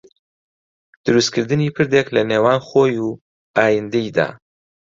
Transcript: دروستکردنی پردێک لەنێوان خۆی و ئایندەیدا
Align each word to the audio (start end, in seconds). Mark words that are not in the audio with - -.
دروستکردنی 1.05 1.73
پردێک 1.75 2.07
لەنێوان 2.15 2.59
خۆی 2.67 2.95
و 3.05 3.09
ئایندەیدا 3.57 4.29